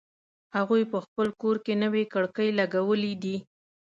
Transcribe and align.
هغوی 0.55 0.83
په 0.91 0.97
خپل 1.05 1.27
کور 1.41 1.55
کی 1.65 1.73
نوې 1.83 2.03
کړکۍ 2.13 2.49
لګولې 2.59 3.13
دي 3.23 3.37